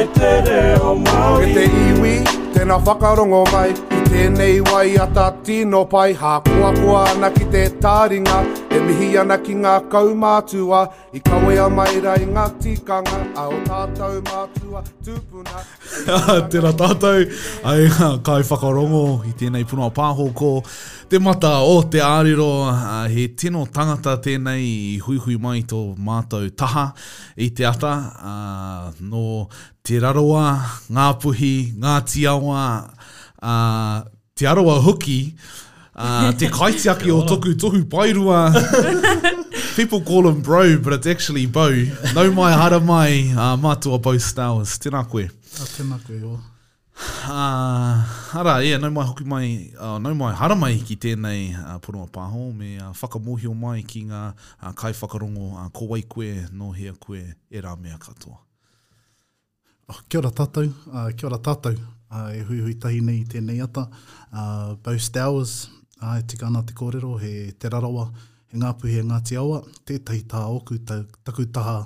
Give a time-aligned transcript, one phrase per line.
[0.00, 2.12] mai te reo Māori Ke te iwi,
[2.54, 3.74] tēnā whakarongo mai
[4.10, 8.38] Tēnei wai ata tino pai Ha kua kua ana ki te tāringa
[8.74, 10.80] E mihi ana ki ngā kaumātua
[11.14, 15.62] I kawea mai ra i ngā tikanga A o tātou mātua tūpuna
[16.50, 17.22] Tēnā tātou
[17.62, 17.86] Ai
[18.26, 20.56] kai whakarongo I tēnei puna pāho ko
[21.10, 22.50] Te mata o te āriro
[23.14, 24.66] He tino tangata tēnei
[24.96, 26.88] I hui hui mai tō mātou taha
[27.38, 27.94] I te ata
[28.34, 29.46] uh, No
[29.86, 30.48] te raroa
[30.90, 32.64] Ngā puhi Ngā tiawa
[33.42, 34.04] Ah,
[34.34, 35.34] te aroa hoki,
[35.96, 38.52] uh, te kaitiaki o toku tohu pairua.
[39.76, 41.70] People call him bro, but it's actually bo.
[42.14, 44.76] No mai hara mai, uh, mātua bo stowers.
[44.82, 45.28] Tēnā koe.
[45.62, 46.38] Oh, tēnā koe, o.
[47.26, 48.04] Uh,
[48.36, 51.78] ara, ia, yeah, no mai hoki mai, uh, no mai hara mai ki tēnei uh,
[51.80, 56.72] porunga pāho, me uh, whakamohio mai ki ngā uh, kai whakarongo uh, kowai koe, no
[56.76, 58.36] hea koe, e rā mea katoa.
[59.88, 61.78] Oh, kia ora tātou, uh, kia ora tātou
[62.14, 63.88] uh, hui hui tahi nei te nei ata.
[64.32, 65.10] Uh, Bose
[66.02, 68.10] ai uh, e tika ana te kōrero, he Te Rarawa,
[68.48, 71.76] he Ngāpu, he Ngāti Awa, tētahi tā oku, tā, takutaha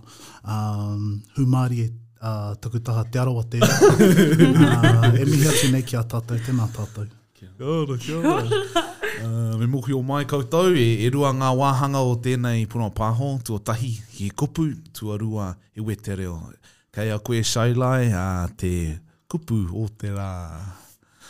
[0.47, 1.89] um, humāri e
[2.23, 3.67] uh, takutaha Te Arawa te uh,
[5.19, 7.09] e mihi atu nei ki a tātou, tēnā tātou.
[7.35, 8.47] Kia ora, kia ora.
[8.47, 13.35] uh, me mokui o mai kautau, e, e rua ngā wāhanga o tēnei puna pāho,
[13.43, 16.39] tua tahi ki kupu, tua rua e wetereo.
[16.95, 18.77] Kei a koe Shailai, a te
[19.35, 20.31] kupu o te rā?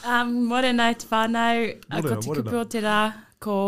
[0.05, 3.01] Um, more nai te whānau, a ko te kupu o te rā,
[3.41, 3.59] ko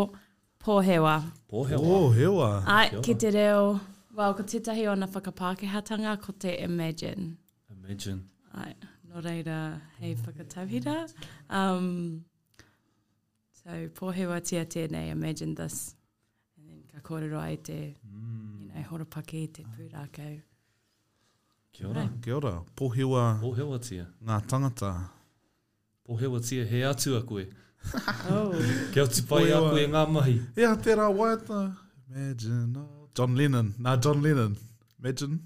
[0.66, 1.14] Pōhewa.
[1.52, 1.80] Pōhewa.
[1.86, 2.46] Pōhewa.
[2.48, 3.78] Oh, ai, ki te reo,
[4.18, 7.36] well, ko tētahi o na whakapākehatanga, ko te imagine.
[7.70, 8.24] Imagine.
[8.62, 8.72] Ai,
[9.06, 9.60] no reira,
[10.00, 10.96] hei whakatauhira.
[11.60, 12.24] Um,
[13.60, 15.94] so, pōhewa tia tēnei, imagine this.
[16.58, 18.60] And then ka kōrero ai te, mm.
[18.60, 20.36] you know, horopaki, te pūrākau.
[20.36, 20.55] Ah.
[21.76, 22.08] Kia ora.
[22.24, 22.60] Kia ora.
[22.76, 23.36] Pohewa.
[23.40, 24.06] Pohewa tia.
[24.24, 24.92] Ngā tangata.
[26.08, 27.44] Pohewa tia he atu a koe.
[28.32, 28.54] oh.
[28.94, 30.38] Kia oti pai a koe ngā mahi.
[30.56, 31.60] E a tērā waiata.
[32.08, 32.78] Imagine.
[33.14, 33.74] John Lennon.
[33.78, 34.56] Nā John Lennon.
[35.04, 35.38] Imagine.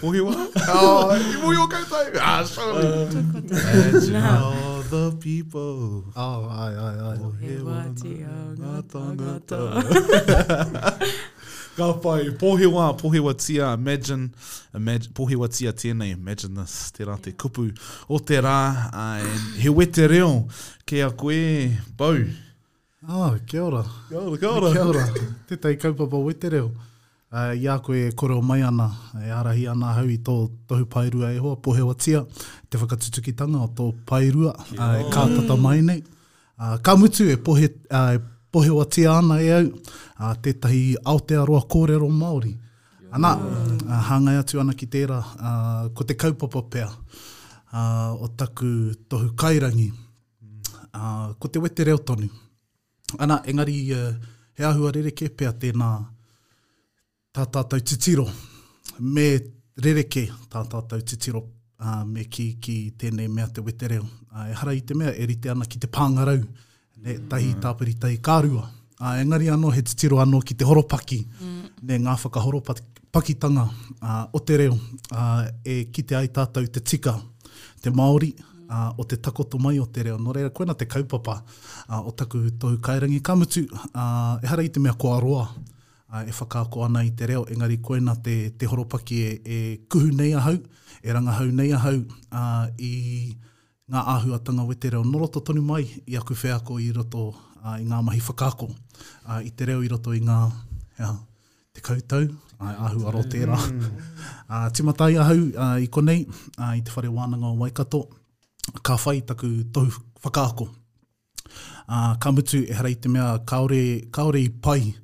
[0.00, 0.32] Pohewa.
[0.78, 2.24] oh, i mui o kautai.
[2.24, 2.86] Ah, sorry.
[2.86, 6.06] Uh, Imagine all the people.
[6.16, 7.16] Oh, ai, ai, ai.
[7.20, 8.32] Pohewa tia
[8.64, 9.64] ngā tangata.
[9.76, 11.24] Pohewa tia ngā tangata.
[11.76, 14.30] Ka whai, pohewa, pohewa tia, imagine,
[14.74, 17.64] imagine, pohewa tia tēnei, imagine this, te rā te kupu
[18.08, 18.88] o te rā,
[19.60, 20.30] he we reo,
[20.88, 22.16] ke a koe, bau.
[23.06, 23.82] Ah, oh, kia ora.
[24.08, 24.72] Kia ora, kia ora.
[24.72, 25.04] Kia ora,
[25.48, 26.70] tētai kaupapa we te reo.
[27.36, 28.88] Uh, ia koe koreo mai ana,
[29.20, 30.38] e arahi ana hau i tō
[30.70, 32.22] tohu pairua e hoa, pohewa tia,
[32.72, 36.00] te whakatutukitanga o tō pairua, uh, kātata mai nei.
[36.56, 38.16] Uh, ka mutu e pohe, uh,
[38.56, 39.66] pohe wa te ana e au
[40.24, 42.54] a tētahi Aotearoa kōrero Māori.
[43.12, 44.08] Anā, yeah.
[44.08, 45.50] hāngai atu ana ki tērā, a,
[45.96, 47.82] ko te kaupapa pea a,
[48.16, 48.70] o taku
[49.12, 49.90] tohu kairangi,
[50.96, 52.30] a, ko te wete reo tonu.
[53.20, 55.90] Ana, engari, a, e, he ahua rereke pea tēnā
[57.36, 58.24] tā tātou titiro,
[59.00, 59.28] me
[59.84, 61.44] rereke tā tātou titiro
[61.76, 64.08] a, me ki, ki tēnei mea te wete reo.
[64.32, 66.40] A, e hara i te mea, e rite ana ki te pāngarau,
[67.04, 67.60] ne tahi mm.
[67.64, 68.66] tāpiri tai kārua.
[69.00, 71.18] A engari anō he titiro anō ki te horopaki,
[71.84, 73.64] ne ngā whakahoropakitanga
[74.00, 74.76] a, o te reo
[75.12, 77.12] a, e kite ai tātou te tika,
[77.84, 78.30] te Māori,
[78.72, 80.16] a, o te takoto mai o te reo.
[80.18, 84.80] Nō reira, koena te kaupapa a, o taku tohu kairangi kamutu, a, e hara te
[84.80, 85.44] mea ko aroa
[86.08, 90.08] a, e ko ana i te reo, engari koena te, te horopaki e, e kuhu
[90.16, 90.56] nei ahau,
[91.02, 92.00] e hau nei ahau
[92.32, 93.36] a, i
[93.94, 97.84] ngā āhuatanga we te reo noroto tonu mai i aku whēako i roto uh, i
[97.86, 100.38] ngā mahi whakaako uh, i te reo i roto i ngā
[100.98, 101.14] yeah,
[101.74, 102.26] te kautau,
[102.58, 103.54] ai ahu aro tērā.
[103.54, 104.74] uh, mm.
[104.74, 106.26] timatai ahau uh, i konei,
[106.58, 108.00] uh, i te whare wānanga o Waikato,
[108.82, 110.66] ka whai taku tohu whakaako.
[111.86, 114.96] Uh, ka mutu e hara i te mea kaore, kaore i pai,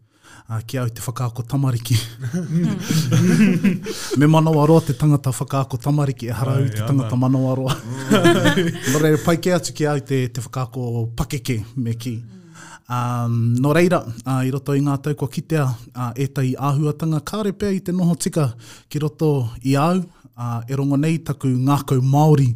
[0.49, 1.95] uh, ah, kia au te whakaako tamariki.
[4.19, 7.69] Me manawa roa te tangata whakaako tamariki e harau te tangata manawa roa.
[7.69, 9.03] no mm.
[9.03, 12.17] reira, pai kia atu kia au te, te whakaako pakeke me ki.
[12.93, 16.51] Um, no reira, uh, i roto i ngā tau kua kitea uh, ah, e tai
[16.59, 18.51] āhuatanga kāre pē i te noho tika
[18.91, 19.31] ki roto
[19.65, 20.03] i au.
[20.33, 22.55] Uh, e rongo nei taku ngākau Māori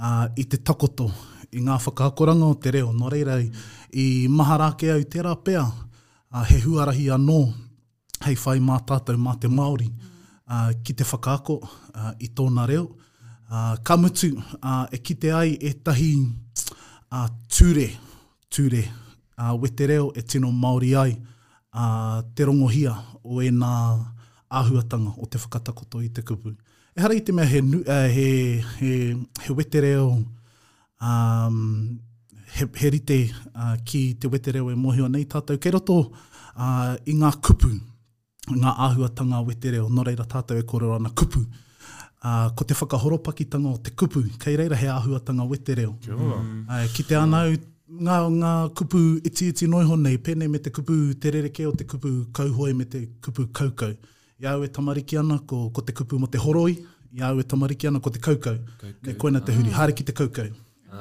[0.00, 1.10] uh, i te takoto
[1.52, 2.90] i ngā whakaakoranga o te reo.
[2.96, 3.36] No reira,
[3.94, 5.34] i maharake au te rā
[6.34, 7.38] uh, he huarahi anō
[8.26, 12.88] hei whai mā tātou mā te Māori uh, ki te whakaako uh, i tōna reo.
[13.50, 16.10] Uh, ka mutu uh, e kite ai e tahi
[17.10, 17.88] uh, ture,
[18.50, 21.14] ture uh, wete reo e tino Māori ai
[21.74, 22.94] uh, te rongohia
[23.24, 23.72] o e nā
[24.50, 26.54] āhuatanga o te whakatakoto i te kupu.
[26.94, 28.28] E hara i te mea he, uh, he,
[28.78, 28.92] he,
[29.46, 30.06] he wete reo
[31.00, 32.00] um,
[32.54, 33.18] he, he rite
[33.54, 35.58] uh, ki te wete reo e mohio nei tātou.
[35.62, 37.70] Kei roto uh, i ngā kupu,
[38.54, 41.44] ngā āhuatanga wete reo, no reira tātou e kōrero ana kupu.
[42.20, 45.94] Uh, ko te whakahoropakitanga o te kupu, kei reira he āhuatanga wete reo.
[46.08, 46.64] Mm.
[46.68, 47.54] Uh, ki te anau,
[47.90, 49.00] ngā, ngā kupu
[49.30, 52.86] iti iti noiho nei, pēnei me te kupu te rereke o te kupu kauhoi me
[52.88, 53.94] te kupu kaukau.
[54.40, 56.74] Iau e tamariki ana ko, ko te kupu mo te horoi,
[57.20, 58.58] iau e tamariki ana ko te kaukau.
[58.82, 59.16] kaukau.
[59.20, 59.72] Koina te huri, mm.
[59.76, 59.80] Ah.
[59.84, 60.48] hare ki te kaukau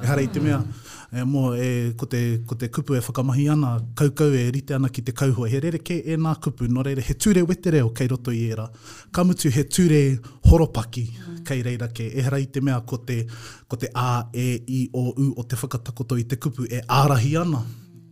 [0.01, 0.63] e hara i te mea.
[1.11, 4.89] E, mō, e, ko, te, ko te kupu e whakamahi ana, kaukau e rite ana
[4.93, 5.49] ki te kauhoa.
[5.49, 8.43] He re reke e nā kupu, no reire, he ture wete o kei roto i
[8.53, 8.69] era.
[9.11, 11.05] Ka mutu he ture horopaki
[11.47, 12.05] kei reira ke.
[12.13, 13.23] E hara i te mea ko te,
[13.67, 17.33] ko te A, E, I, O, U o te whakatakoto i te kupu e ārahi
[17.41, 17.63] ana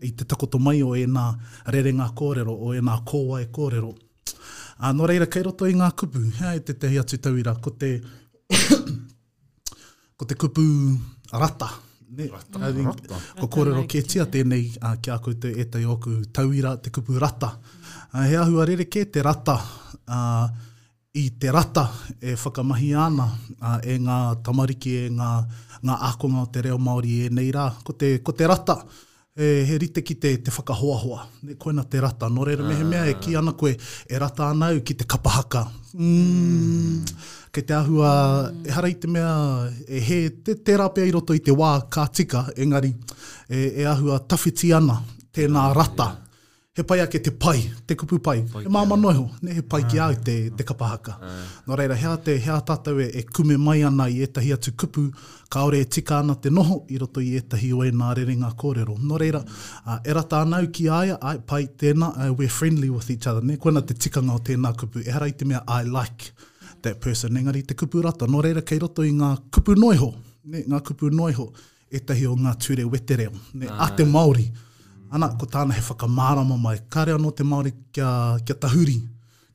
[0.02, 1.30] i te takoto mai o e nā
[1.74, 3.94] rerenga kōrero, o e nā kōwa e kōrero.
[4.80, 7.72] A, no reira, kei roto i ngā kupu, hea e te te hiatu tauira, ko
[7.74, 7.96] te,
[10.18, 10.66] ko te kupu
[11.34, 11.70] rata.
[12.10, 12.60] Ne, rata.
[12.60, 12.74] Mm.
[12.74, 13.16] Think, rata.
[13.40, 17.56] Ko kōrero ke tia tēnei uh, ki a koutou e oku tauira te kupu rata.
[18.14, 19.58] Uh, he ahua rere ke te rata
[20.08, 20.48] uh,
[21.20, 21.84] i te rata
[22.22, 23.26] e whakamahi ana
[23.62, 25.32] uh, e ngā tamariki e ngā,
[25.84, 27.52] ngā ākonga o te reo Māori e nei
[27.84, 28.76] Ko te, ko te rata.
[28.76, 29.06] Ko te rata
[29.38, 31.28] e, he rite ki te, te whakahoahoa.
[31.46, 32.28] Ne, koe na te rata.
[32.34, 33.74] No reira mehe mea e ki ana koe
[34.08, 35.62] e rata anau ki te kapahaka.
[35.94, 36.14] Mm.
[36.20, 37.18] Mm.
[37.56, 38.12] Kei te ahua,
[38.50, 38.64] mm.
[38.68, 39.30] e hara i te mea,
[39.88, 44.18] e he te, te rapea i roto i te wā kātika, engari e, e ahua
[44.20, 45.02] tawhiti ana,
[45.38, 46.14] tēnā rata.
[46.16, 46.24] Yeah
[46.78, 47.60] he pai ake te pai,
[47.90, 48.44] te kupu pai.
[48.54, 50.18] pai he mama noho, ne he pai ki au ah.
[50.30, 51.14] te, te kapahaka.
[51.26, 51.38] Ah.
[51.68, 55.08] Nō reira, hea te hea tātou e, e kume mai ana i etahi atu kupu,
[55.54, 58.98] kaore e tika ana te noho, i roto i etahi oe nā re ringa kōrero.
[59.10, 59.42] Nō reira,
[59.86, 63.42] uh, e rata anau ki aia, ai pai tēnā, uh, we're friendly with each other,
[63.42, 63.58] ne?
[63.64, 66.32] Koena te tikanga o tēnā kupu, e harai te mea I like
[66.84, 68.30] that person, engari te kupu rata.
[68.30, 70.14] Nō reira, kei roto i ngā kupu noiho,
[70.54, 70.62] ne?
[70.70, 71.50] ngā kupu noiho,
[72.02, 73.66] etahi o ngā ture wetereo, ne?
[73.74, 73.90] Ah.
[73.90, 74.50] a te Māori.
[74.54, 74.66] Ah
[75.12, 76.76] Ana, ko tāna he whakamārama mai.
[76.92, 78.10] Kāre anō te Māori kia,
[78.46, 78.98] kia tahuri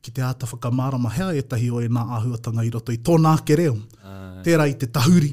[0.03, 3.35] ki te āta whakamārama hea e tahi o e nā āhuatanga i roto i tōnā
[3.47, 3.75] ke reo.
[4.03, 5.29] Uh, Tērā i te tahuri.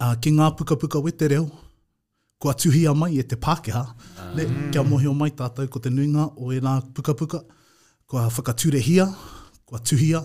[0.00, 1.44] Uh, ki ngā puka puka we te reo,
[2.42, 3.84] ko atuhia mai e te Pākehā.
[4.26, 4.42] Uh,
[4.74, 7.42] kia mohio mai tātou ko te nuinga o e nā puka puka.
[8.06, 9.06] Ko a whakaturehia,
[9.68, 10.24] ko atuhia.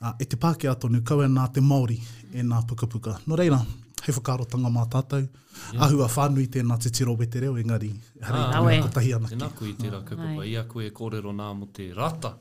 [0.00, 1.96] Uh, e te Pākehā tonu kaua e nā te Māori
[2.34, 3.16] e nā puka puka.
[3.24, 3.64] Nō no reira,
[4.10, 5.26] ke whakaro tanga mā tātou.
[5.70, 5.82] Yeah.
[5.86, 7.90] Ahua whānui tēnā te tiro wete reo, engari.
[8.22, 8.74] Hare, ah, awe.
[8.84, 9.36] Kotahi anaki.
[9.38, 10.08] Tēnā kui tērā ah, mm.
[10.10, 10.46] kukupa.
[10.48, 12.34] Ia koe kōrero nā mo te rata.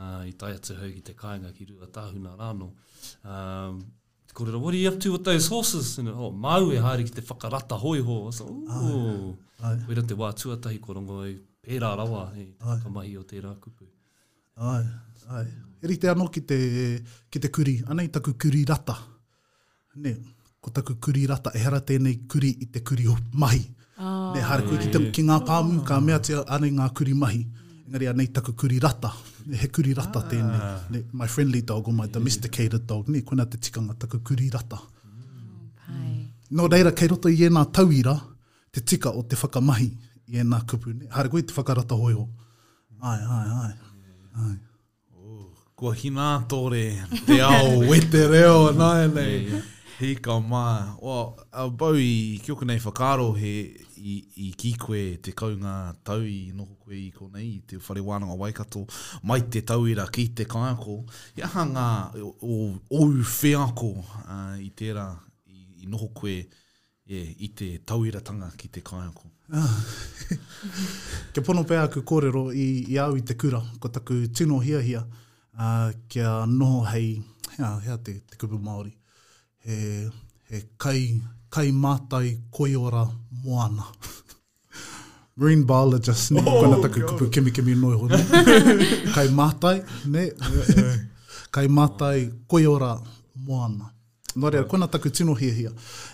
[0.00, 2.70] Uh, I tai atu hau ki te kāinga ki rua tāhuna rāno.
[2.70, 3.74] Um, ah,
[4.30, 5.92] te kōrero, what are you up to with those horses?
[6.00, 8.20] And, oh, mau e haere ki te whakarata hoi ho.
[8.28, 9.36] I so, ooh.
[9.62, 11.34] Ah, Weira te wā tuatahi korongo e
[11.64, 12.46] pērā rawa e
[12.84, 13.88] kamahi o tērā kupu.
[14.60, 14.80] Ai,
[15.36, 15.44] ai.
[15.84, 16.56] Eri te anō ki te,
[17.32, 17.78] ki te kuri.
[17.88, 18.96] Anei taku kuri rata.
[19.96, 20.16] Nei
[20.60, 23.62] ko taku kuri rata, ehera tēnei kuri i te kuri o mahi.
[24.00, 27.42] Oh, ne hare koe ki, ki ngā pāmu, ka mea te ane ngā kuri mahi.
[27.86, 29.10] Engari a nei taku kuri rata,
[29.62, 30.28] he kuri rata ah.
[30.32, 30.72] tēnei.
[30.94, 32.88] Ne, my friendly dog or my domesticated yeah.
[32.92, 34.78] dog, ne kona te tikanga taku kuri rata.
[35.08, 36.20] Mm.
[36.50, 38.14] No reira, kei roto i e nā tauira,
[38.70, 39.88] te tika o te whakamahi
[40.28, 40.92] i e nā kupu.
[40.94, 42.28] Ne, hare koe te whakarata hoiho.
[43.00, 43.74] Ai, ai, ai.
[44.44, 44.54] ai.
[45.16, 46.84] Oh, Ko hinā tōre,
[47.24, 49.28] te ao, wete reo, nāi nei.
[49.32, 50.96] Yeah, yeah he ka mā.
[51.04, 51.16] O,
[51.52, 53.50] a bau i kio kanei whakaro he
[54.00, 54.16] i,
[54.48, 58.36] i ki koe te kaunga tau i noho koe i konei i te whare wānanga
[58.40, 58.86] waikato
[59.28, 60.96] mai te tauira ki te kaiako.
[61.36, 61.86] I aha ngā
[62.24, 62.56] o, o,
[63.02, 65.04] o whiako uh, i tērā
[65.52, 69.28] i, i noho koe yeah, i te tauiratanga ki te kaiako.
[71.34, 75.02] Ke pono pē aku kōrero i, i au i te kura, ko taku tino hiahia,
[75.58, 77.18] uh, kia noho hei,
[77.58, 78.94] hea, hea te, te kupu Māori
[79.66, 80.10] he,
[80.50, 83.06] he kai, kai mātai koiora
[83.44, 83.84] moana.
[85.36, 86.42] Marine biologist, ne?
[86.46, 88.18] Oh, Kona taku kupu kimi kimi noi hono.
[89.14, 90.26] kai mātai, ne?
[91.52, 92.94] kai mātai koiora
[93.46, 93.92] moana.
[94.36, 95.70] Nō rea, kona taku tino hia hia.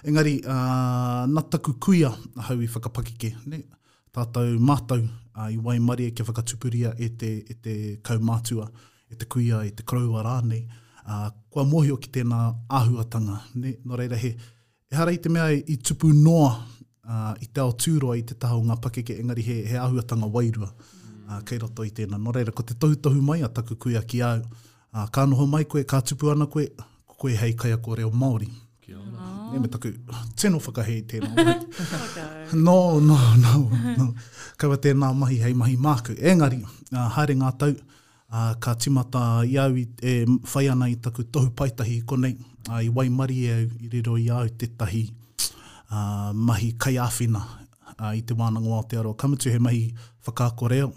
[0.08, 3.64] Engari, uh, nā taku kuia a hau i whakapakike, ne?
[4.16, 8.70] Tātou mātau uh, i wai maria ke whakatupuria e te, e te kaumātua,
[9.10, 10.62] e te kuia, e te kraua rānei
[11.08, 12.38] uh, kua mohi o ki tēnā
[12.78, 13.38] āhuatanga.
[13.60, 14.34] Ne, no reira he,
[14.90, 18.34] e hara i te mea i tupu noa uh, i te ao tūroa i te
[18.42, 21.16] taho ngā pakeke, engari he, he āhuatanga wairua mm.
[21.30, 22.18] uh, kei roto i tēnā.
[22.18, 24.42] No reira, ko te tohutohu mai a taku kui a ki au.
[24.96, 26.68] Uh, ka noho mai koe, ka tupu ana koe,
[27.20, 28.50] koe hei kai a koreo Māori.
[28.84, 29.22] Kia ora.
[29.22, 29.34] Oh.
[29.60, 29.92] Me taku,
[30.42, 31.40] tēnō whakahei tēnā.
[32.66, 33.52] no, no, no,
[34.00, 34.08] no.
[34.60, 36.16] Kaua tēnā mahi hei mahi māku.
[36.32, 36.58] Engari,
[36.92, 37.72] uh, haere ngā tau,
[38.28, 42.34] a uh, ka timata i au i e, whai i taku tohu paitahi konei
[42.68, 45.02] a uh, i wai mari e i riro i au te tahi
[45.90, 49.14] uh, ah, mahi kai awhina uh, ah, i te wānanga o Aotearoa.
[49.14, 49.94] Kamutu he mahi
[50.26, 50.92] whakāko reo, uh,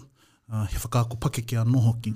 [0.50, 2.14] ah, he whakāko pake ki a nohoki.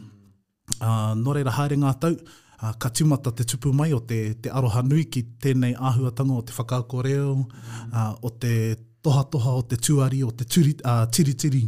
[0.80, 2.16] Uh, no reira haere ngā tau,
[2.62, 6.42] uh, ka timata te tupu mai o te, te aroha nui ki tēnei āhuatanga o
[6.42, 7.46] te whakāko reo,
[7.92, 11.64] uh, o te toha toha, o te tuari, o te turi, tiri tiritiri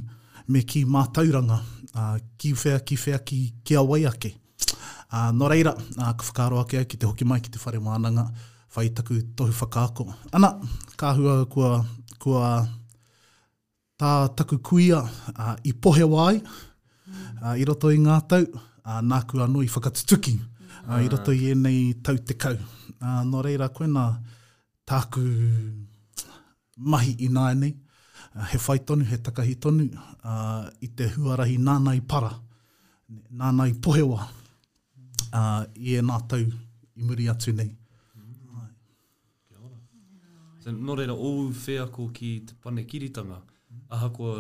[0.48, 1.62] me ki mātauranga
[1.98, 4.32] uh, ki whea ki whea ki ke awai ake.
[4.34, 7.80] Uh, ah, no reira, uh, ka whakaro ake ki te hoki mai ki te whare
[7.88, 8.24] mānanga,
[8.74, 10.06] whai taku tohu whakaako.
[10.38, 10.52] Ana,
[11.00, 11.70] ka hua kua,
[12.22, 12.48] kua
[14.02, 15.02] tā taku kuia
[15.34, 16.34] uh, i pohe wai,
[17.42, 18.44] uh, i roto i ngātau,
[18.84, 20.36] uh, nā kua no i whakatutuki,
[20.84, 22.56] uh, i roto i enei tau te kau.
[22.96, 24.06] Uh, no reira, koe nā
[24.88, 25.24] tāku
[26.92, 27.72] mahi i nāi nei,
[28.44, 29.84] he whai tonu, he takahi tonu,
[30.24, 32.30] uh, i te huarahi nānai para,
[33.34, 34.26] nānai pohewa,
[35.32, 37.70] uh, i e nā tau i muri atu nei.
[38.16, 38.66] Mm.
[39.58, 40.78] Mm.
[40.88, 41.30] Nō reira, o
[41.64, 43.86] whea ko ki te pane kiritanga, mm.
[43.90, 44.34] aha ko,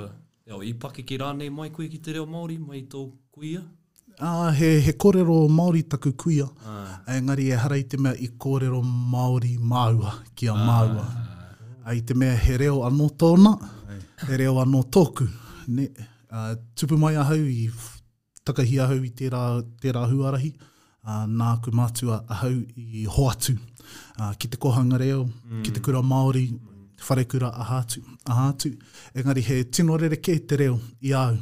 [0.48, 3.64] eo, i pake ki rānei mai koe ki te reo Māori, mai tō kuia?
[4.18, 6.76] Uh, he, he kōrero Māori taku kuia, uh.
[6.76, 7.00] Ah.
[7.16, 8.82] engari e harai te mea i kōrero
[9.14, 10.68] Māori māua, kia ah.
[10.68, 11.06] māua.
[11.06, 11.32] Uh.
[11.86, 13.52] Ai te mea he reo anō tōna,
[14.24, 15.26] e reo anō tōku.
[15.68, 15.88] Ne,
[16.32, 17.66] uh, tupu mai ahau i
[18.48, 19.40] takahi ahau i tērā,
[19.82, 20.52] tērā huarahi,
[21.04, 23.56] uh, nā ku mātua ahau i hoatu.
[24.18, 25.60] Uh, ki te kohanga reo, mm.
[25.66, 26.46] ki te kura Māori,
[27.06, 28.00] whare kura ahātu.
[28.24, 28.72] ahātu.
[29.14, 31.36] Engari he tino rereke te reo i au,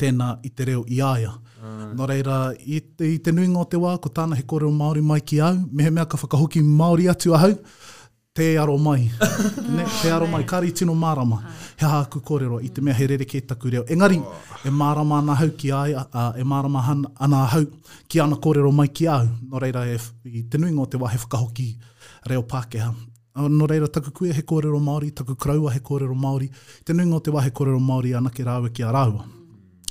[0.00, 1.32] tēnā i te reo i aia.
[1.62, 1.66] Mm.
[1.70, 1.88] Ah.
[1.96, 5.00] Nō reira, i te, i te nuinga o te wā, ko tāna he kōreo Māori
[5.02, 7.54] mai ki au, mehe mea ka whakahoki Māori atu ahau,
[8.34, 9.10] te aro mai.
[9.76, 11.36] ne, te aro mai, kari tino marama.
[11.78, 13.82] He haa kōrero, i te mea he rereke kei taku reo.
[13.86, 14.18] Engari,
[14.66, 17.62] e marama ana hau ki ai, uh, e marama han, ana hau
[18.10, 19.28] ki ana kōrero mai ki au.
[19.52, 21.68] No reira, e, i te nuinga o te wahe whakaho ki
[22.32, 22.90] reo Pākeha.
[23.60, 26.50] No reira, taku kuia he kōrero Māori, taku kraua he kōrero Māori.
[26.84, 29.26] Te nuinga o te wahe kōrero Māori anake rāua ki a rāua.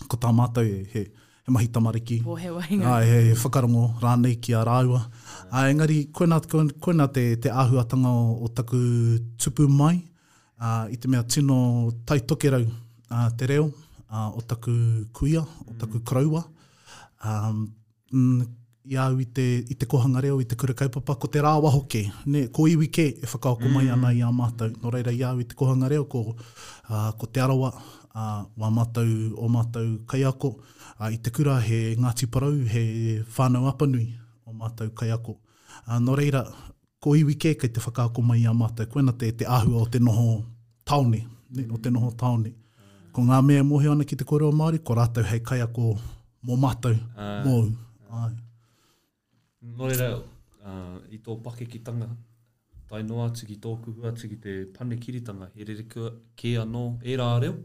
[0.09, 0.99] Ko tā mātou e he.
[0.99, 1.09] he
[1.45, 2.23] he mahi tamariki.
[2.23, 2.85] Po he wahinga.
[2.87, 5.03] Ai, he, he whakarongo rānei ki a rāua.
[5.51, 10.01] Ai, engari, koe nā te, te āhuatanga o, o taku tupu mai,
[10.61, 13.69] uh, i te mea tino tai tokerau uh, te reo,
[14.09, 16.03] uh, o taku kuia, o taku mm.
[16.05, 16.43] kraua.
[17.23, 17.71] Um,
[18.13, 18.43] mm,
[18.91, 21.53] i au i te, i te kohanga reo, i te kura kaupapa, ko te rā
[21.63, 24.39] waho ke, ne, ko iwi ke, e whakao mai ana i a mm.
[24.39, 24.71] mātou.
[24.79, 26.23] Nō no reira, i au i te kohanga reo, ko,
[26.89, 27.71] uh, ko te arawa,
[28.15, 30.47] uh, wa matau o matau kaiako
[30.99, 34.07] uh, i te kura he Ngāti Parau, he whānau apanui
[34.47, 35.37] o matau kaiako.
[35.87, 36.45] Uh, no reira,
[37.01, 39.99] ko iwi ke kei te whakaako mai a matau, koena te, te ahua o te
[39.99, 40.43] noho
[40.85, 42.53] taone, ne, o te noho taone.
[43.13, 45.91] Ko ngā mea mohe ana ki te korea o Māori, ko rātau hei kaiako
[46.49, 47.65] mō matau, uh, mōu.
[48.23, 48.33] Ai.
[49.73, 50.07] No reira,
[50.65, 52.07] uh, i tō pake ki tanga,
[52.89, 57.15] tai noa tiki tōku hua tiki te pane kiritanga, he re re kia no e
[57.21, 57.55] rā reo.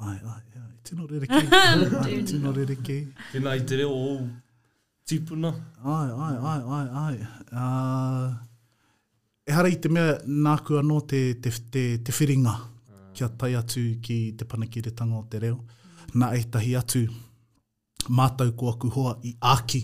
[0.00, 0.68] Ai, ai, ai.
[0.82, 1.42] Tino re reke.
[2.30, 3.06] tino re reke.
[3.32, 4.26] Tino i te reo o
[5.04, 5.48] tipuna.
[5.84, 7.16] Ai, ai, ai, ai, ai.
[7.52, 8.36] Uh,
[9.46, 10.14] e hara i te mea
[10.46, 12.54] nāku anō te, te, te, te whiringa
[13.18, 15.56] kia tai atu ki te panaki re tango o te reo.
[16.14, 17.02] Nā e tahi atu
[18.20, 19.80] mātau ko aku hoa i āki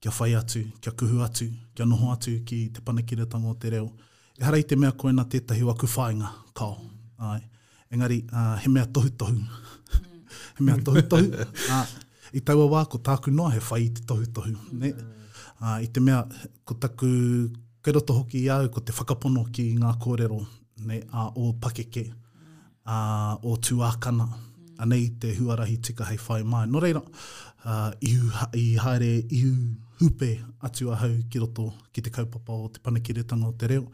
[0.00, 3.60] kia whai atu, kia kuhu atu, kia noho atu ki te panaki re tango o
[3.66, 3.90] te reo.
[4.38, 6.78] E hara i te mea koe na tētahi waku whāinga, kao.
[7.18, 7.42] Ai.
[7.44, 7.52] Mm
[7.90, 9.32] engari uh, he mea tohu tohu.
[10.58, 11.24] he mea tohu tohu.
[11.70, 11.86] uh,
[12.36, 14.54] I taua wā, ko tāku noa he whai i te tohu tohu.
[14.82, 14.90] Ne?
[15.60, 16.20] Uh, I te mea,
[16.66, 17.08] ko taku
[17.84, 20.40] kairoto hoki i au, ko te whakapono ki ngā kōrero
[20.88, 22.02] ne, uh, o pakeke,
[22.84, 24.26] uh, o tuākana.
[24.26, 24.72] Mm.
[24.84, 26.66] Anei te huarahi tika hei whai mai.
[26.68, 27.00] No reira,
[27.64, 28.12] uh, i,
[28.58, 29.52] i haere i hu,
[30.02, 30.32] hupe
[30.66, 33.86] atu a hau ki roto ki te kaupapa o te panakiretanga o te reo.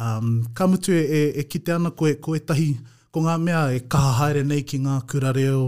[0.00, 2.72] Um, ka mutu e, e, e kite ana koe, koe tahi,
[3.10, 5.62] ko ngā mea e kaha haere nei ki ngā kura reo,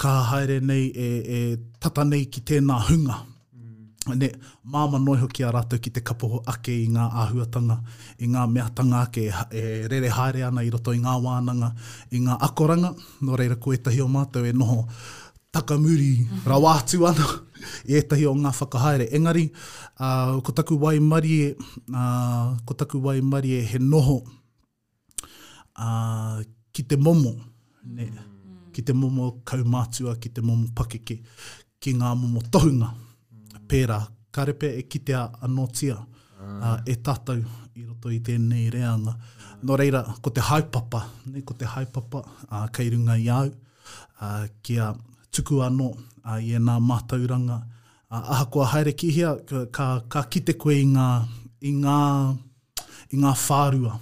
[0.00, 1.08] kaha haere nei e,
[1.38, 1.40] e
[1.78, 3.18] tata nei ki tēnā hunga.
[3.54, 4.16] Mm.
[4.16, 4.30] Ne,
[4.64, 7.76] māma noiho ki a rātou ki te kapoho ake i ngā āhuatanga,
[8.24, 11.74] i ngā mea tanga ake e rere haere ana i roto i ngā wānanga,
[12.16, 14.86] i ngā akoranga, no reira ko etahi o mātou e noho
[15.52, 16.46] takamuri mm.
[16.48, 17.26] rawātu ana
[17.92, 19.10] i etahi o ngā whakahaere.
[19.18, 19.50] Engari,
[20.00, 24.16] uh, ko taku wai marie, e, uh, ko taku wai mari he noho
[25.76, 26.40] uh,
[26.80, 27.34] ki te momo.
[27.92, 28.72] Ne, mm.
[28.72, 31.18] Ki te momo kaumātua, ki te momo pakeke,
[31.80, 32.88] ki ngā momo tohunga.
[32.88, 33.66] Mm.
[33.68, 33.98] Pērā,
[34.32, 36.56] karepe e kitea anotia mm.
[36.56, 37.42] uh, e tātou
[37.76, 39.12] i roto i tēnei reanga.
[39.12, 39.28] Mm.
[39.44, 39.52] Ah.
[39.66, 44.46] No reira, ko te haipapa, ne, ko te haipapa, uh, kei runga i au, uh,
[44.64, 44.92] kia
[45.36, 47.60] tuku anō uh, i e nā mātauranga.
[48.08, 49.34] Uh, ahakoa haere ki hea,
[49.74, 51.10] ka, ka kite koe i ngā,
[51.70, 52.00] i ngā,
[53.12, 53.98] i ngā whārua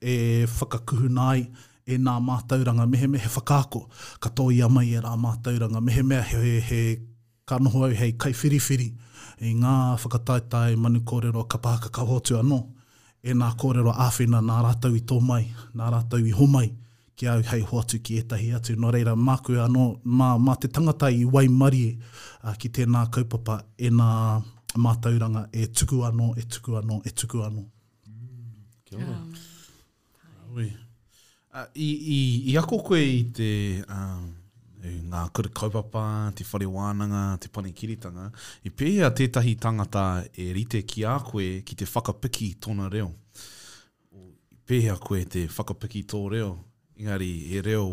[0.00, 1.40] e whakakuhu nai
[1.86, 3.84] e nā mātauranga mehe mehe whakāko.
[4.20, 8.12] Ka tō ia mai e rā mātauranga mehe mea he, he, he kanoho au hei
[8.18, 8.88] kaiwhiriwhiri
[9.40, 12.58] e ngā whakataetai manu kōrero ka pāka ka hotu anō.
[13.26, 15.46] E nā kōrero āwhina nā rātau i tō mai,
[15.78, 16.66] nā rātau i homai
[17.16, 18.74] ki au hei hoatu ki etahi atu.
[18.76, 21.94] Nō reira, māku anō, mā, mā te tangata i wai marie
[22.42, 24.08] uh, ki tēnā kaupapa e nā
[24.82, 27.62] mātauranga e tuku anō, e tuku anō, e tuku anō.
[28.10, 28.50] Mm,
[28.90, 29.16] kia ora.
[30.56, 30.66] Yeah.
[30.66, 30.74] Um,
[31.56, 33.50] Uh, i, i, I ako koe i te
[33.88, 34.26] um,
[35.10, 36.00] ngā kura kaupapa,
[36.36, 38.26] te whare wānanga, te panikiritanga,
[38.68, 40.02] i pēhea tētahi tangata
[40.36, 43.06] e rite ki a koe ki te whakapiki tōna reo.
[44.12, 46.50] I pēhea koe te whakapiki tō reo,
[47.00, 47.86] ingari e reo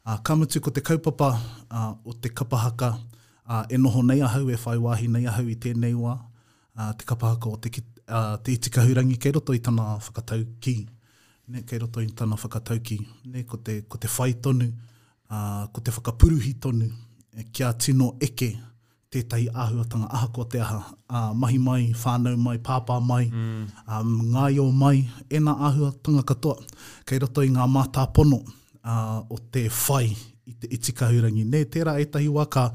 [0.04, 1.30] Uh, kamutu ko te kaupapa
[1.72, 2.90] uh, o te kapahaka,
[3.48, 6.18] uh, e noho nei ahau, e whai wāhi nei ahau i tēnei wā,
[6.76, 10.82] uh, te kapahaka o te, uh, te itikahurangi kei roto i tana whakatau ki.
[11.54, 13.00] Ne, kei roto i tana whakatau ki.
[13.32, 14.68] Ne, ko te, ko te whai tonu
[15.34, 16.88] uh, ko te whakapuruhi tonu
[17.38, 18.50] e kia tino eke
[19.14, 23.84] tētai āhuatanga aha ko te aha, uh, mahi mai, whānau mai, pāpā mai, mm.
[23.94, 25.04] um, ngāio mai,
[25.38, 26.58] ena āhuatanga katoa.
[27.06, 31.46] Kei roto i ngā mātā pono uh, o te whai i te itikahurangi.
[31.46, 32.66] Nē, tērā e tahi wā ka,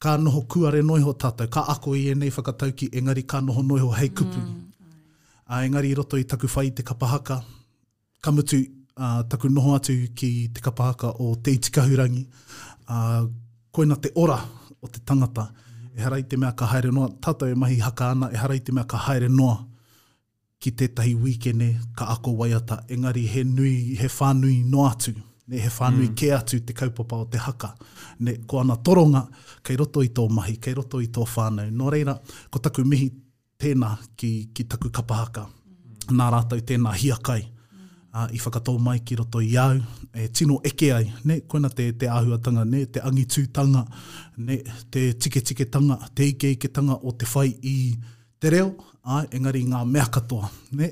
[0.00, 3.90] ka noho kuare noiho tātou, ka ako i e nei whakatau engari ka noho noiho
[3.96, 4.44] hei kupu.
[4.44, 4.92] Mm.
[5.48, 7.40] Uh, engari i roto i taku whai i te kapahaka,
[8.24, 8.60] kamutu
[9.00, 12.26] uh, taku noho atu ki te kapahaka o te itikahurangi.
[12.88, 13.28] Uh,
[13.72, 14.40] koina te ora
[14.82, 15.48] o te tangata.
[15.96, 17.08] E harai te mea ka haere noa.
[17.24, 19.56] Tātou e mahi haka ana, e harai te mea ka haere noa
[20.60, 22.82] ki tētahi wikene ka ako waiata.
[22.92, 25.14] Engari he nui, he whānui no atu.
[25.48, 26.16] Ne he whānui mm.
[26.18, 27.72] ke atu te kaupapa o te haka.
[28.18, 29.24] Ne ko ana toronga,
[29.64, 31.70] kei roto i tō mahi, kei roto i tō whānau.
[31.72, 32.16] No reira,
[32.52, 33.08] ko taku mihi
[33.60, 35.46] tēnā ki, ki taku kapahaka.
[35.48, 36.16] Mm.
[36.20, 37.22] Nā rātou tēnā hiakai.
[37.46, 37.52] kai
[38.16, 39.78] uh, i whakato mai ki roto i au,
[40.14, 43.84] e tino eke ai, ne, koina te, te ahuatanga, ne, te angitūtanga,
[44.48, 47.74] ne, te tike tike tanga, te ike ike tanga o te whai i
[48.40, 48.70] te reo,
[49.04, 50.48] a, engari ngā mea katoa,
[50.80, 50.88] ne,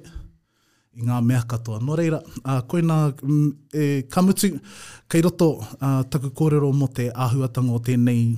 [0.94, 1.80] i ngā mea katoa.
[1.82, 4.52] No reira, uh, koina, um, mm, e, ka mutu,
[5.10, 8.28] kei roto uh, taku kōrero mo te ahuatanga o tēnei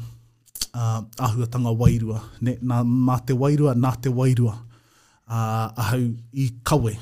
[0.71, 6.95] uh, ahuatanga wairua, ne, nā, mā te wairua, nā te wairua, uh, ahau i kawe,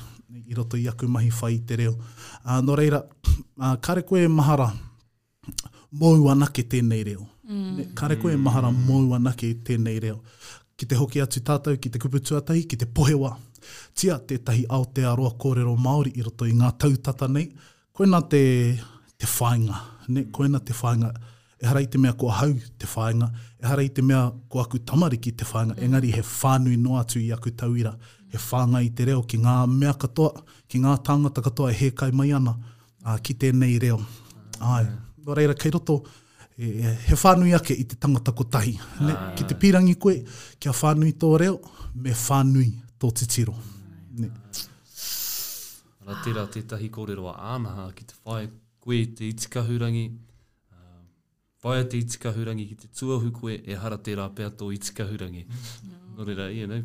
[0.47, 1.91] i roto i aku mahi whai te reo.
[2.43, 3.01] Uh, no reira,
[3.57, 4.69] uh, kare koe mahara
[5.91, 7.27] mou anake tēnei reo.
[7.49, 7.93] Mm.
[7.93, 10.19] kare koe mahara mou anake tēnei reo.
[10.75, 13.35] Ki te hoki atu tātou, ki te kupu tuatahi, ki te pohewa.
[13.95, 17.47] Tia tētahi Aotearoa kōrero Māori i roto i ngā tautata nei.
[17.95, 18.41] Koe nā te,
[19.17, 19.77] te whāinga.
[20.11, 21.13] Ne, koe nā te whāinga.
[21.55, 23.29] E hara i te mea ko hau te whāinga.
[23.63, 25.77] E hara i te mea ko aku tamariki te whāinga.
[25.79, 25.87] Mm.
[25.87, 27.95] Engari he whānui noa atu i aku tauira
[28.35, 30.33] e whanga i te reo ki ngā mea katoa,
[30.67, 32.53] ki ngā tangata katoa e he kai mai ana
[33.07, 33.97] a, ki tēnei reo.
[34.73, 34.83] Ai,
[35.25, 35.97] no reira, kei roto,
[36.55, 38.75] e, e, he whānui ake i te tangata kotahi.
[39.07, 40.17] Ne, ki te pirangi koe,
[40.59, 41.57] kia whānui tō reo,
[41.95, 42.69] me whānui
[43.01, 43.55] tō titiro.
[44.19, 44.31] Ne.
[46.05, 48.43] Ara tērā tētahi kōrero a āmaha ki te whae
[48.85, 50.03] koe te itikahurangi,
[51.65, 55.47] whae te itikahurangi ki te tuahu koe e hara tērā pēr tō itikahurangi.
[55.47, 56.03] Mm.
[56.15, 56.83] No reira, you know,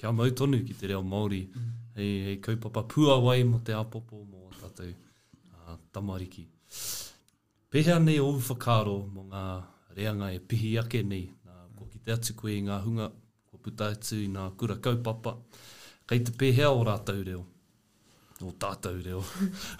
[0.00, 1.42] kia mau tonu ki te reo Māori.
[1.52, 1.68] Mm.
[1.96, 2.84] Hei, hei kaupapa
[3.24, 6.46] wai mo te apopo mō tātou uh, tamariki.
[7.70, 9.44] Pehea nei o whakaro mō ngā
[9.96, 11.26] reanga e pihi ake nei.
[11.44, 13.10] Nā, ko ki te atu koe ngā hunga,
[13.50, 15.36] ko puta atu i ngā kura kaupapa.
[16.10, 17.44] Kei te pehea o rātou reo.
[18.40, 19.20] O tātou reo.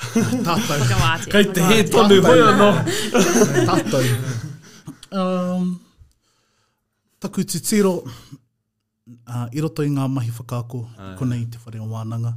[0.51, 1.31] tātou.
[1.33, 2.69] Kei te he tonu hoi anō.
[3.73, 4.21] tātou.
[5.25, 5.73] um,
[7.25, 8.03] taku te tiro,
[9.27, 12.35] uh, i roto i ngā mahi whakaako i kona i te whare o wānanga.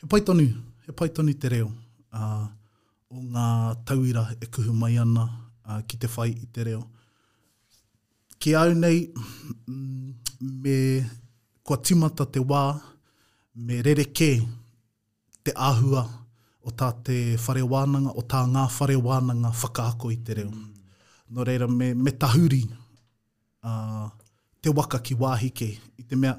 [0.00, 0.46] He pai tonu,
[0.86, 1.68] he pai tonu te reo
[2.12, 2.46] uh,
[3.10, 3.48] o ngā
[3.88, 5.26] tauira e kuhu mai ana
[5.66, 6.82] uh, ki te whai i te reo.
[8.40, 9.02] Ki au nei,
[9.68, 10.76] mm, me
[11.62, 12.62] kua timata te wā,
[13.54, 14.30] me rereke
[15.44, 16.06] te āhua
[16.64, 20.52] o tā te whare wānanga, o tā ngā whare wānanga whakaako i te reo.
[20.52, 20.66] Mm.
[21.30, 22.64] No reira, me, me tahuri
[23.62, 24.08] uh,
[24.60, 25.68] te waka ki wāhike.
[25.98, 26.34] I te mea,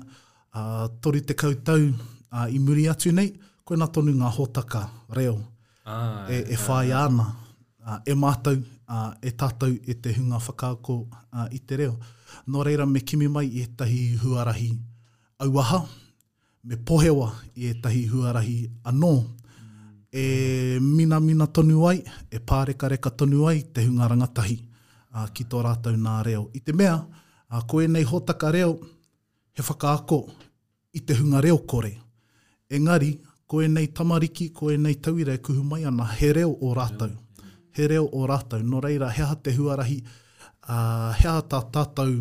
[0.54, 3.32] uh, tori te kautau uh, i muri atu nei,
[3.66, 4.82] koe nā tonu ngā hōtaka
[5.16, 5.38] reo
[5.86, 7.06] ah, e, e ah, whāi ah.
[7.08, 7.28] ana,
[7.86, 8.58] uh, e mātau,
[8.90, 11.96] uh, e tātau e te hunga whakāko uh, i te reo.
[12.50, 14.72] Nō reira me kimi mai i etahi huarahi
[15.46, 15.82] auaha,
[16.64, 18.60] me pohewa i etahi huarahi
[18.92, 19.16] anō.
[20.12, 20.24] E
[20.84, 25.64] mina mina tonu ai, e pāreka reka tonu ai te hunga rangatahi uh, ki tō
[25.64, 26.50] rātau nā reo.
[26.56, 26.98] I te mea,
[27.52, 28.78] A koe nei hotaka reo,
[29.54, 30.22] he whakaako
[30.96, 31.92] i te hunga reo kore.
[32.72, 33.10] Engari,
[33.48, 37.12] koe nei tamariki, koe nei tauira e kuhu mai ana, he reo o rātau.
[37.76, 38.64] He reo o rātau.
[38.64, 40.00] No reira, he ha te huarahi,
[40.70, 42.16] uh, he ha tā tātau,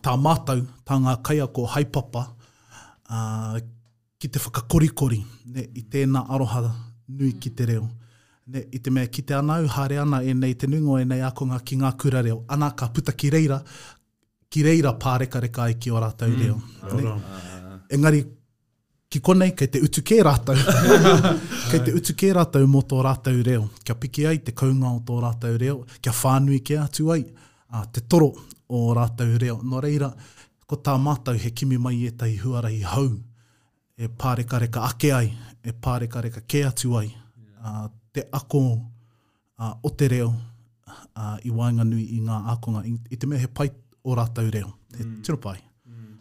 [0.00, 2.24] tā mātau, tā ngā kaia ko haipapa,
[3.10, 3.60] uh,
[4.20, 5.20] ki te whakakorikori,
[5.52, 6.64] ne, i tēnā aroha
[7.08, 7.86] nui ki te reo.
[8.50, 11.20] Ne, I te mea, ki te anau, hare ana, e nei te nungo, e nei
[11.28, 12.40] ako ngā ki ngā kura reo.
[12.50, 13.60] Anā ka puta ki reira,
[14.50, 16.42] ki reira pāreka reka i e ki o rātau mm.
[16.90, 17.14] reo.
[17.94, 18.20] Engari,
[19.10, 20.56] ki konei, kei te utu kē rātau.
[21.70, 23.68] kei te utu kē rātau mō tō rātau reo.
[23.86, 25.84] Kia piki ai, te kaunga o tō rātau reo.
[26.02, 27.20] Kia whānui ke atu ai,
[27.70, 28.32] a, te toro
[28.66, 29.58] o rātau reo.
[29.62, 30.10] Nō reira,
[30.70, 33.06] ko tā mātau he kimi mai e tai huarai hau.
[34.00, 35.28] E pāreka reka ake ai,
[35.62, 37.06] e pāreka reka kē atu ai.
[37.62, 38.64] A, te ako
[39.62, 40.32] a, o te reo
[40.90, 42.82] a, i wāinga nui i ngā akonga.
[42.90, 43.70] I, i te mea he pai
[44.04, 44.70] o rātou reo.
[44.92, 45.20] Te mm.
[45.26, 45.60] tino pai.
[45.88, 46.16] Mm.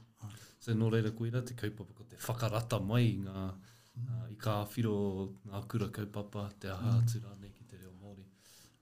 [0.59, 4.05] So, nō reira koe te kaupapa ko te whakarata mai ngā mm.
[4.05, 4.95] uh, i kā whiro
[5.49, 7.27] ngā kura kaupapa te aha atu mm.
[7.27, 8.25] rānei ki te reo Māori.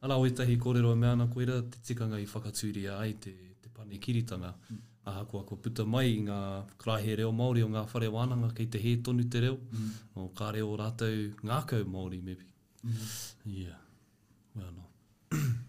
[0.05, 4.01] Ala o etahi kōrero me ana koe te tikanga i whakatūri ai te, te pane
[4.01, 4.53] kiritanga.
[4.71, 4.83] Mm.
[5.07, 6.39] Aha kua ko puta mai ngā
[6.81, 9.60] krahe reo Māori o ngā whare wānanga kei te he tonu te reo.
[9.71, 9.93] Mm.
[10.25, 12.49] O kā reo rātou ngā kau Māori mebi.
[12.81, 12.99] Mm.
[13.45, 13.79] Yeah.
[14.55, 15.63] Well, no.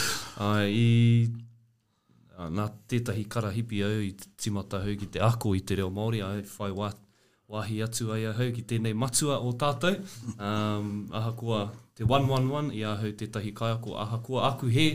[0.43, 4.11] Ai, i nā tētahi karahipi au i
[4.43, 6.89] timata hau ki te ako i te reo Māori, ai whai wā,
[7.55, 9.93] wāhi atu ai hau ki tēnei matua o tātou.
[10.37, 14.89] Um, ahakoa te 111 i ahau tētahi kaiako, ahakoa aku he,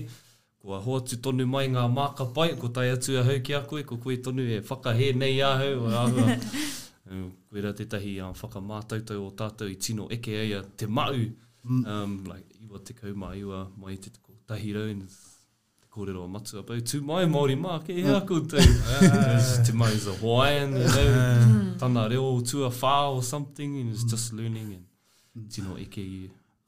[0.67, 3.85] Kua hoatu tonu mai ngā māka pai, ko tai atu a hau ki a koe,
[3.87, 9.29] ko koe tonu e whakahe nei a hau, o a te tahi a whakamātautau o
[9.41, 11.15] tātou i tino eke ai a te mau,
[11.63, 11.79] mm.
[11.93, 16.31] um, like iwa te kauma, iwa mai te tiko tahi rau, and te kōrero a
[16.33, 18.25] matua, bau, tū mai Māori mā, ke he a mm.
[18.27, 18.59] koutou.
[18.59, 19.39] Eh.
[19.69, 21.47] te mau is a Hawaiian, you know, eh.
[21.79, 25.47] tana reo, tū a whā or something, and it's just learning, and mm.
[25.47, 26.11] tino eke i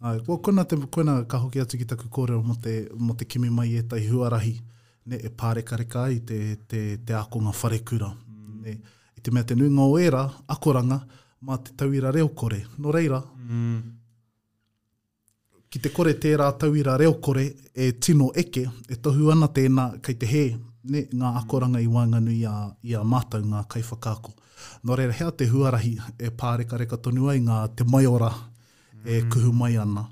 [0.01, 3.25] Ai, ko kona te kona ka hoki atu ki taku kore mo te mo te
[3.25, 4.53] kimi mai e tai huarahi
[5.11, 8.07] ne e pare kare kai te te te ako nga fare kura.
[8.07, 8.61] Mm.
[8.61, 8.77] Ne
[9.17, 10.99] i te mea te nui ngau era akoranga
[11.41, 12.61] ma te tauira reo kore.
[12.77, 13.19] No reira.
[13.49, 13.81] Mm.
[15.69, 17.43] Ki te kore tērā tauira reo kore
[17.75, 20.45] e tino eke e tohu ana tēnā kai te he
[20.83, 21.41] ne ngā mm.
[21.43, 22.55] akoranga i wanganu i a,
[22.87, 24.31] i a mātau ngā kaiwhakako.
[24.83, 28.31] No reira hea te huarahi e pāreka reka tonu ai ngā te maiora
[29.05, 29.29] e mm.
[29.29, 30.05] kuhu mai ana.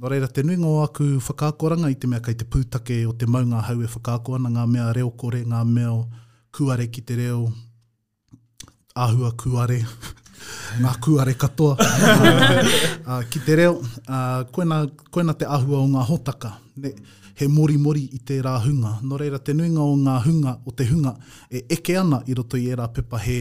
[0.00, 3.26] Nō reira, te nuinga o aku whakaakoranga i te mea kai te pūtake o te
[3.26, 6.02] maunga hau e whakaakoana, ngā mea reo kore, ngā mea o
[6.56, 7.44] kuare ki te reo,
[8.94, 9.78] ahua kuare,
[10.82, 14.82] ngā kuare katoa, uh, ki te reo, uh, ah, koena,
[15.14, 16.50] koena te ahua o ngā hotaka,
[16.82, 16.90] ne,
[17.38, 18.96] he mori mori i te rā hunga.
[19.02, 21.14] Nō reira, te nuinga o ngā hunga, o te hunga,
[21.50, 23.38] e eke ana i roto i e rā pepa he,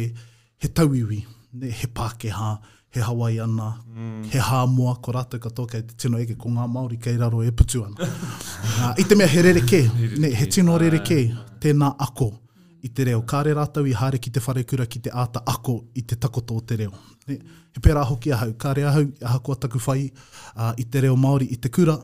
[0.62, 1.24] he tauiwi,
[1.60, 2.56] ne, he pākehā,
[2.96, 4.30] he Hawaii ana, mm.
[4.32, 7.50] he hāmoa, ko rātou katoa kei te tino eke ko ngā Māori kei raro e
[7.52, 8.06] putu ana.
[8.08, 9.80] uh, I te mea he rereke,
[10.22, 10.82] ne, he tino ah.
[10.82, 11.18] rereke,
[11.64, 12.28] tēnā ako,
[12.86, 13.24] i te reo.
[13.30, 16.66] Kāre rātou i hāre ki te wharekura ki te āta ako i te takoto o
[16.72, 16.92] te reo.
[17.30, 17.40] Ne,
[17.74, 21.48] he pērā hoki ahau, kāre ahau, aha kua taku whai uh, i te reo Māori
[21.50, 21.98] i te kura,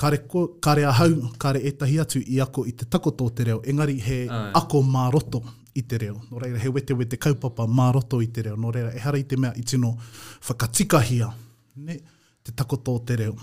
[0.00, 3.60] kāre, ko, kāre ahau, kāre etahi atu i ako i te takoto o te reo.
[3.62, 4.42] Engari, he Ai.
[4.64, 5.44] ako mā roto,
[5.76, 6.14] i te reo.
[6.30, 8.56] Nō reira, he wete wete kaupapa mā roto i te reo.
[8.60, 9.92] Nō reira, e hara i te mea i tino
[10.48, 11.30] whakatikahia
[11.82, 11.98] ne,
[12.44, 13.36] te takoto o te reo.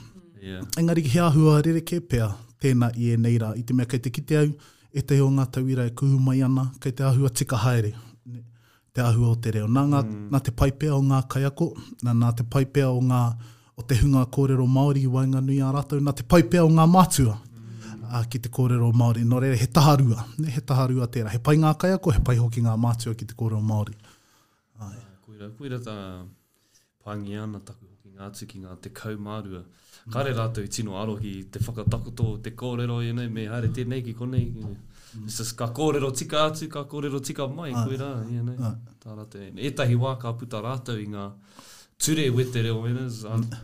[0.43, 0.65] Yeah.
[0.81, 2.31] Engari, he ahua rere ke pea
[2.63, 3.53] tēnā i e neira.
[3.59, 4.49] I te mea, kei te kite au,
[4.93, 7.93] e te o ngā tauira e kuhu mai ana, kei te ahua tika haere,
[8.27, 8.41] ne,
[8.93, 9.69] te ahua o te reo.
[9.71, 10.27] Nā, ngā, mm.
[10.33, 11.69] nā te paipea o ngā kaiako,
[12.07, 13.21] nā, nā te paipea o ngā
[13.79, 17.39] o te hunga kōrero Māori i Wainganui a rātou, nā te paipea o ngā mātua,
[18.13, 19.23] a ki te kōrero Māori.
[19.25, 21.31] Nō reira, he taharua, ne, he taharua tērā.
[21.33, 23.95] He pai ngā kaya ko, he pai hoki ngā mātua ki te kōrero Māori.
[24.83, 24.91] Ai.
[24.93, 25.95] Ah, koira, koira tā
[27.05, 29.63] pāngi ana taku hoki ngā tuki ngā te kau Mārua.
[30.13, 30.37] Kare mm.
[30.37, 34.45] rātou i tino arohi, te whakatakoto, te kōrero, you know, me haere tēnei ki konei.
[34.53, 34.79] Mm.
[35.27, 37.75] It's ka kōrero tika atu, ka kōrero tika mai, ai.
[37.81, 37.85] Ah.
[37.89, 38.57] koira, you know.
[38.59, 38.73] Ai.
[38.73, 38.93] Ah.
[39.03, 41.31] Tā rātou, etahi wā ka puta rātou i ngā
[42.03, 43.61] ture wete reo, you know,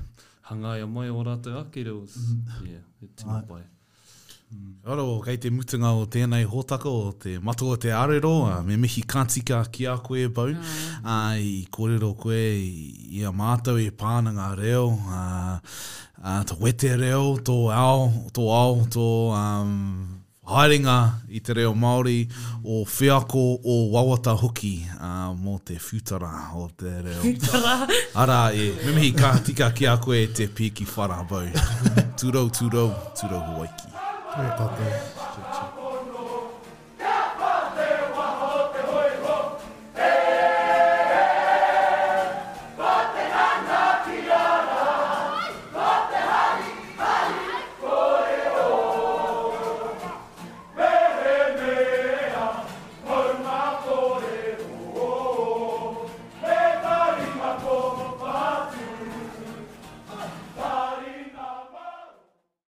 [0.49, 2.05] hangaia mai o rātou ake reo.
[2.07, 2.39] Mm.
[2.39, 2.71] Mm-hmm.
[2.71, 3.61] Yeah, e tino pai.
[3.67, 3.75] Ai.
[4.49, 4.73] Mm.
[4.91, 8.49] Oro, kei te mutunga o tēnei hōtaka o te matua te arero, mm.
[8.49, 11.03] a me mihi kātika ki a koe bau, mm.
[11.03, 11.35] Ah.
[11.35, 15.59] a i kōrero koe i a mātou i e pāna ngā reo, a,
[16.25, 20.17] a tō wete reo, tō ao, tō ao, tō um,
[20.55, 20.97] haeringa
[21.37, 22.23] i te reo Māori
[22.65, 27.21] o Whiako o Wawata Hoki a, uh, mo te futara o te reo.
[27.21, 27.75] Futara?
[28.17, 31.45] Ara, e, mimihi kātika ki a koe te pīki whara bau.
[32.19, 32.89] tūrou, tūrou,
[33.21, 33.85] tūrou huaiki.
[34.33, 34.69] ありがう
[35.17, 35.18] ご